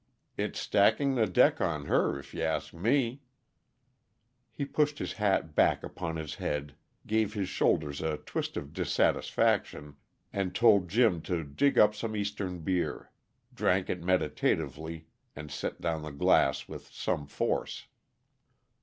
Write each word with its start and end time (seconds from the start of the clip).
It's 0.35 0.59
stacking 0.59 1.13
the 1.13 1.27
deck 1.27 1.61
on 1.61 1.85
her, 1.85 2.17
if 2.17 2.33
you 2.33 2.41
ask 2.41 2.73
me!" 2.73 3.21
He 4.51 4.65
pushed 4.65 4.97
his 4.97 5.13
hat 5.13 5.53
back 5.53 5.83
upon 5.83 6.15
his 6.15 6.33
head, 6.33 6.73
gave 7.05 7.35
his 7.35 7.49
shoulders 7.49 8.01
a 8.01 8.17
twist 8.17 8.57
of 8.57 8.73
dissatisfaction, 8.73 9.97
and 10.33 10.55
told 10.55 10.89
Jim 10.89 11.21
to 11.29 11.43
dig 11.43 11.77
up 11.77 11.93
some 11.93 12.15
Eastern 12.15 12.61
beer; 12.61 13.11
drank 13.53 13.91
it 13.91 14.01
meditatively, 14.01 15.05
and 15.35 15.51
set 15.51 15.79
down 15.81 16.01
the 16.01 16.11
glass 16.11 16.67
with 16.67 16.87
some 16.91 17.27
force. 17.27 17.85